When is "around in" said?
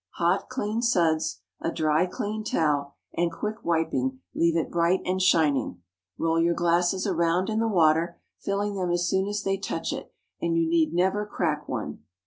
7.05-7.59